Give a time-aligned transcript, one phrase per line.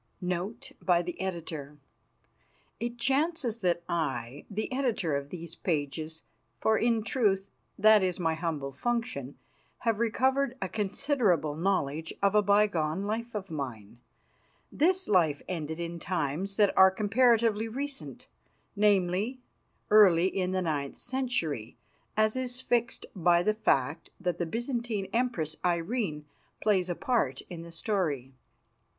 [0.19, 1.77] NOTE BY THE EDITOR
[2.79, 6.23] It chances that I, the Editor of these pages
[6.59, 9.37] for, in truth, that is my humble function
[9.81, 13.99] have recovered a considerable knowledge of a bygone life of mine.
[14.71, 18.27] This life ended in times that are comparatively recent,
[18.75, 19.39] namely,
[19.91, 21.77] early in the ninth century,
[22.17, 26.25] as is fixed by the fact that the Byzantine Empress, Irene,
[26.59, 28.33] plays a part in the story.